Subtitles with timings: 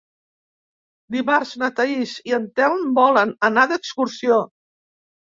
[1.15, 4.39] Dimarts na Thaís i en Telm volen anar d'excursió.